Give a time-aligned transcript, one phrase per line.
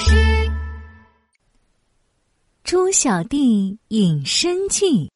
[0.00, 0.50] 诗。
[2.64, 5.10] 猪小弟隐身记。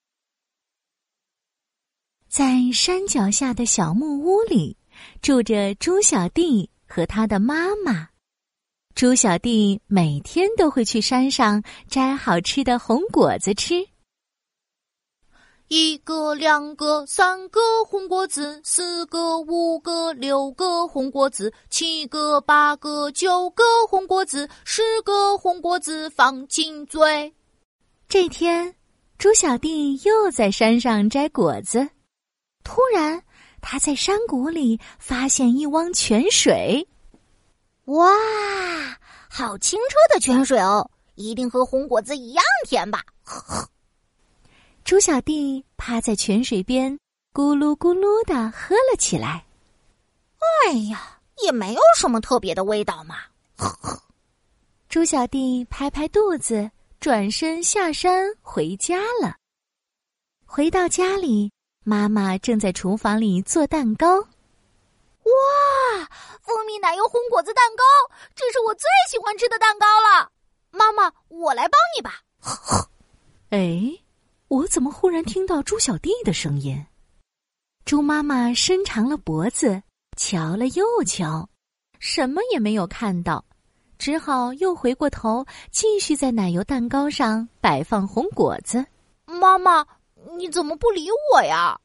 [2.28, 4.76] 在山脚下的小木屋里，
[5.23, 8.09] 住着猪小弟和他的妈妈。
[8.95, 13.89] 猪小弟每天都会去山上摘好吃的红果子吃。
[15.69, 27.35] 一个，两个，三个红果子，四个，五个，六个红果子，七个，八个，九个红果子，十个红果子放进嘴。
[28.09, 28.77] 这天，
[29.16, 31.88] 猪小弟又在山上摘果子，
[32.62, 33.21] 突然，
[33.62, 36.87] 他在山谷里发现一汪泉水。
[37.87, 38.12] 哇，
[39.30, 43.02] 好清澈的泉水哦，一定和红果子一样甜吧？
[43.24, 43.69] 呵呵。
[44.84, 46.93] 猪小弟趴在泉水边，
[47.33, 49.47] 咕噜咕噜的喝了起来。
[50.66, 53.16] 哎呀，也没有什么特别的味道嘛。
[54.91, 59.37] 猪小弟拍拍肚子，转身下山回家了。
[60.45, 61.51] 回到家里，
[61.82, 64.20] 妈妈正在厨房里做蛋糕。
[64.20, 66.08] 哇，
[66.42, 67.82] 蜂蜜奶油红果子蛋糕，
[68.34, 70.30] 这是我最喜欢吃的蛋糕了。
[70.70, 72.20] 妈妈，我来帮你吧。
[73.48, 74.03] 哎。
[74.48, 76.84] 我怎么忽然听到猪小弟的声音？
[77.84, 79.82] 猪妈妈伸长了脖子，
[80.16, 81.48] 瞧了又瞧，
[81.98, 83.44] 什么也没有看到，
[83.98, 88.84] 只好又回过头，继续在奶油蛋糕上摆放红果子。
[89.26, 89.84] 妈妈，
[90.36, 91.78] 你怎么不理我呀？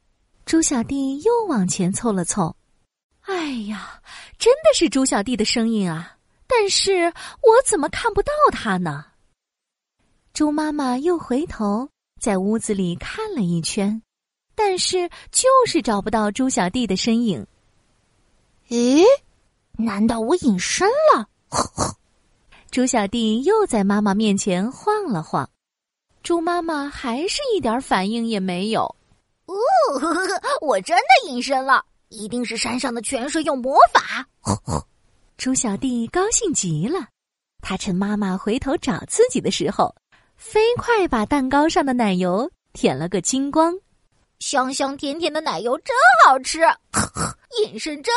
[0.46, 2.56] 猪小弟又往前凑了凑。
[3.22, 4.02] 哎呀，
[4.38, 6.18] 真的是猪小弟的声音啊！
[6.48, 7.06] 但是
[7.44, 9.06] 我怎么看不到他呢？
[10.34, 11.90] 猪妈妈又回头。
[12.20, 14.02] 在屋子里看了一圈，
[14.54, 17.46] 但是就是找不到猪小弟的身影。
[18.68, 19.04] 咦？
[19.78, 21.28] 难道我隐身了？
[21.48, 21.96] 呵呵。
[22.70, 25.50] 猪小弟又在妈妈面前晃了晃，
[26.22, 28.84] 猪妈妈还是一点反应也没有。
[29.46, 29.56] 哦，
[30.00, 34.28] 呵 呵我真的隐身了，一定是山上的泉水有魔法。
[34.42, 34.86] 呵呵。
[35.38, 37.08] 猪小弟高兴极了，
[37.62, 39.96] 他趁妈妈回头找自己的时候。
[40.40, 43.78] 飞快把蛋糕上的奶油舔了个精光，
[44.40, 45.94] 香香甜甜的奶油真
[46.26, 46.62] 好吃，
[47.62, 48.14] 隐身真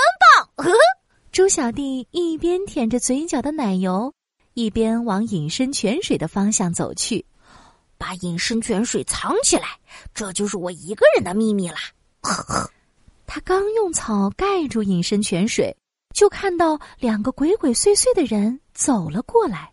[0.57, 0.65] 棒！
[1.33, 4.15] 猪小弟一边舔着嘴角的奶油，
[4.55, 7.27] 一边往隐身泉水的方向走去，
[7.99, 9.81] 把隐身泉水藏起来，
[10.15, 11.79] 这就是我一个人的秘密啦。
[13.27, 15.77] 他刚用草盖住隐身泉水，
[16.15, 19.73] 就看到两个鬼鬼祟祟的人走了过来，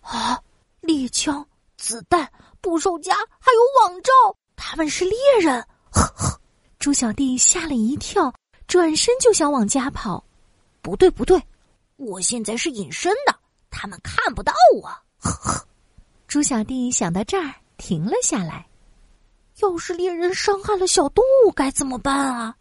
[0.00, 0.40] 啊，
[0.80, 1.44] 猎枪！
[1.78, 2.28] 子弹、
[2.60, 4.12] 捕兽夹还有网罩，
[4.56, 5.64] 他们是猎人！
[5.92, 6.38] 呵呵，
[6.78, 8.30] 猪小弟吓了一跳，
[8.66, 10.22] 转身就想往家跑。
[10.82, 11.40] 不对，不对，
[11.96, 13.34] 我现在是隐身的，
[13.70, 14.82] 他们看不到我。
[15.18, 15.66] 呵呵，
[16.26, 18.66] 猪小弟想到这儿，停了下来。
[19.60, 22.54] 要是猎人伤害了小动物，该怎么办啊？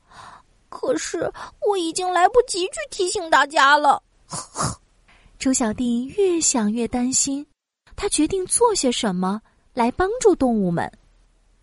[0.69, 1.31] 可是
[1.67, 4.01] 我已经来不及去提醒大家了。
[4.27, 4.81] 呵呵，
[5.39, 7.45] 猪小弟越想越担心。
[7.97, 9.41] 他决定做些什么
[9.73, 10.89] 来帮助动物们。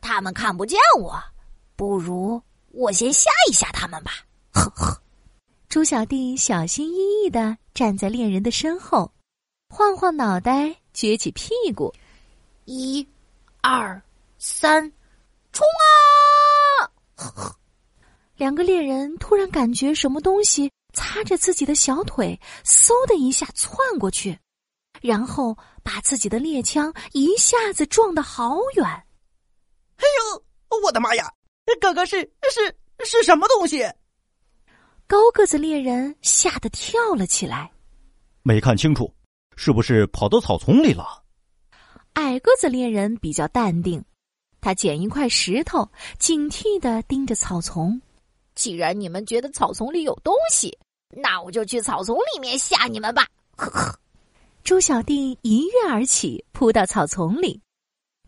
[0.03, 1.19] 他们看不见我，
[1.77, 4.13] 不如我先吓一吓他们吧。
[4.53, 5.01] 呵呵。
[5.69, 9.11] 猪小弟小心翼翼的站在猎人的身后，
[9.71, 11.93] 晃晃脑袋，撅起屁股，
[12.67, 13.07] 一、
[13.61, 14.01] 二、
[14.39, 14.93] 三，
[15.53, 16.91] 冲啊！
[17.17, 17.57] 呵呵。
[18.37, 24.39] 两个猎人突然感觉什么东西擦着自己的小腿，嗖的一下窜过去。
[25.05, 31.31] 然后把自己的猎枪一下子撞得好远，哎呦，我的妈呀！
[31.79, 32.21] 哥哥是
[32.51, 33.85] 是是什么东西？
[35.07, 37.71] 高个子猎人吓得跳了起来，
[38.43, 39.15] 没看清楚，
[39.57, 41.23] 是不是跑到草丛里了？
[42.15, 44.03] 矮个子猎人比较淡定，
[44.63, 45.87] 他捡一块石头，
[46.19, 48.01] 警惕的盯着草丛。
[48.55, 50.79] 既然你们觉得草丛里有东西，
[51.11, 53.27] 那我就去草丛里面吓你们吧。
[53.59, 53.94] 呵呵。
[54.65, 57.61] 猪小弟一跃而起，扑到草丛里，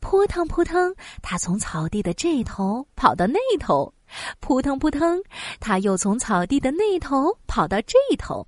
[0.03, 3.91] 扑腾扑腾，他从草地的这头跑到那头，
[4.39, 5.19] 扑腾扑腾，
[5.61, 8.47] 他又从草地的那头跑到这头。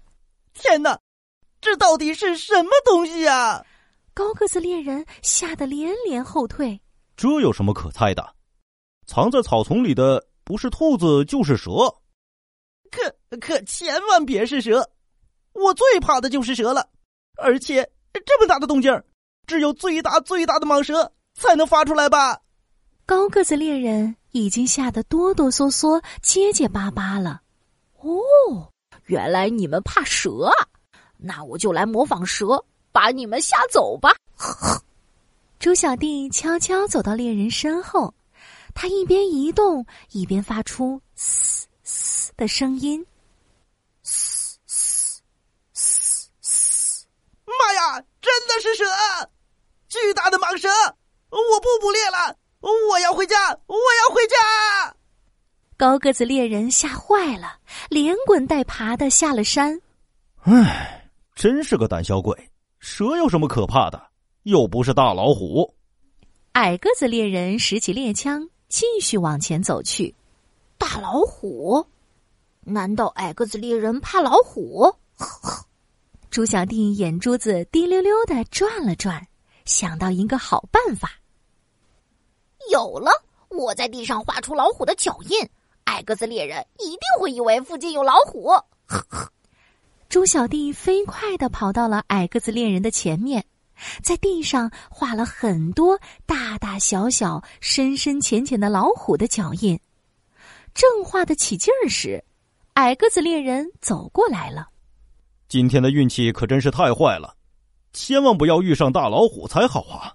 [0.53, 1.01] 天哪，
[1.63, 3.65] 这到底是什么东西啊？
[4.13, 6.79] 高个子猎人吓得连连后退。
[7.17, 8.35] 这有什么可猜的？
[9.07, 11.71] 藏在草丛里的不是兔子就是蛇。
[12.91, 14.91] 可可千万别是蛇，
[15.55, 16.87] 我最怕的就是蛇了。
[17.39, 17.89] 而且
[18.27, 19.03] 这么大的动静
[19.47, 22.41] 只有最大最大的蟒蛇才能发出来吧？
[23.07, 27.41] 高个子猎人已经吓得哆哆嗦嗦、结结巴巴了。
[28.01, 28.71] 哦，
[29.07, 30.69] 原来你们怕蛇啊！
[31.17, 34.15] 那我就来模仿蛇，把你们吓走吧。
[35.59, 38.15] 猪小弟悄悄走到猎人身后，
[38.75, 43.05] 他一边移动，一边发出“嘶嘶”的声音。
[44.03, 45.21] 嘶嘶
[45.73, 47.07] 嘶嘶！
[47.47, 48.85] 妈呀，真的是蛇！
[49.89, 50.69] 巨大的蟒蛇！
[51.31, 53.37] 我不捕猎了，我要回家！
[53.67, 54.97] 我要回家！
[55.79, 57.57] 高个子猎人吓坏了，
[57.89, 59.81] 连滚带爬的下了山。
[60.41, 62.37] 唉，真是个胆小鬼！
[62.81, 64.09] 蛇有什么可怕的？
[64.43, 65.73] 又不是大老虎。
[66.55, 70.13] 矮个子猎人拾起猎枪，继续往前走去。
[70.79, 71.87] 大老虎？
[72.63, 74.93] 难道矮个子猎人怕老虎？
[76.29, 79.25] 猪小弟眼珠子滴溜溜的转了转。
[79.65, 81.13] 想到一个好办法，
[82.73, 83.13] 有了！
[83.51, 85.49] 我在地上画出老虎的脚印，
[85.89, 88.53] 矮个子猎人一定会以为附近有老虎。
[90.11, 93.45] 猪小弟飞快的跑到了矮个子猎人的前面，
[94.03, 99.81] 在地上画了很多大大小小、深深浅浅的老虎的脚印。
[100.75, 102.23] 正画得起劲儿时，
[102.75, 104.69] 矮个子猎人走过来了。
[105.49, 107.35] 今天的运气可真是太坏了。
[107.95, 110.15] 千万不要遇上大老虎才好啊！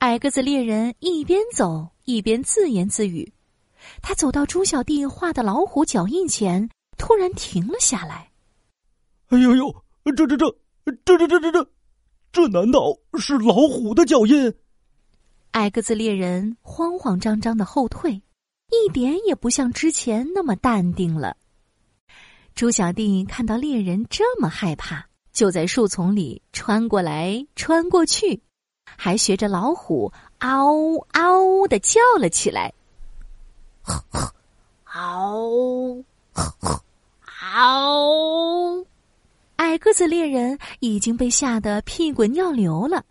[0.00, 3.32] 矮个子猎人一边走一边自言自语。
[4.00, 6.68] 他走到猪小弟画的老虎脚印前，
[6.98, 8.30] 突然停了下来。
[9.28, 9.74] 哎呦呦，
[10.04, 10.36] 这这这
[10.84, 11.70] 这这这这这，
[12.32, 14.54] 这难道是老虎的脚印？
[15.52, 18.22] 矮个子猎人慌慌张张的后退，
[18.70, 21.36] 一点也不像之前那么淡定了。
[22.54, 25.06] 猪小弟看到猎人这么害怕。
[25.32, 28.42] 就在树丛里穿过来穿过去，
[28.84, 30.68] 还学着老虎嗷
[31.12, 32.70] 嗷的叫了起来。
[34.84, 36.04] 嗷
[37.54, 38.86] 嗷！
[39.56, 43.04] 矮个子猎人已经被吓得屁滚尿流了，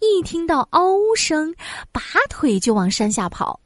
[0.00, 1.54] 一听到嗷呜声，
[1.92, 3.60] 拔腿就往山下跑。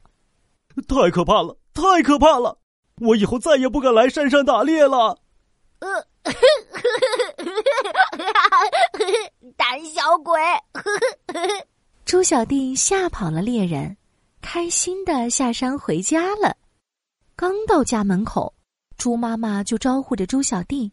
[0.87, 1.57] 太可怕了！
[1.73, 2.57] 太可怕了！
[3.01, 5.17] 我以后再也不敢来山上打猎了。
[5.79, 6.05] 呃。
[9.55, 10.39] 胆小鬼！
[12.05, 13.95] 猪小弟吓跑了猎人，
[14.55, 16.55] 开心的下山回家了。
[17.35, 18.53] 刚到家门口，
[18.95, 20.89] 猪妈妈就招呼着猪小弟：“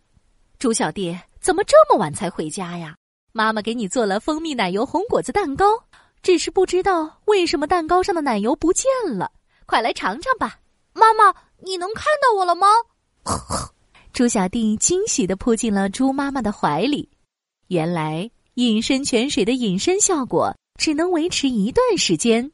[0.59, 2.97] 猪小弟，怎么这么晚才回家呀？
[3.31, 5.65] 妈妈给你做了蜂蜜奶油红果子蛋糕，
[6.25, 9.31] 只是不知道为什么蛋糕上的奶油不见了。
[9.65, 10.59] 快来尝尝吧。”
[10.93, 12.67] 妈妈，你能看到我了吗？
[14.13, 17.09] 猪小弟惊喜的扑进了猪妈妈的怀里。
[17.69, 22.51] 原来隐身泉水的隐身效果只能维持一段时间，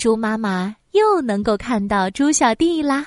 [0.00, 3.06] 猪妈妈又能够看到猪小弟啦。